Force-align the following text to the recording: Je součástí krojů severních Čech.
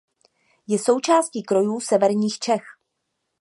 Je 0.67 0.77
součástí 0.79 1.43
krojů 1.43 1.79
severních 1.79 2.39
Čech. 2.39 2.61